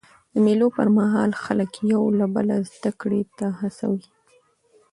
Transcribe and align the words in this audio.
د 0.33 0.35
مېلو 0.45 0.67
پر 0.77 0.87
مهال 0.97 1.31
خلک 1.43 1.71
یو 1.93 2.03
له 2.19 2.25
بله 2.35 2.55
زدهکړي 2.73 3.21
ته 3.37 3.45
هڅوي. 3.59 4.05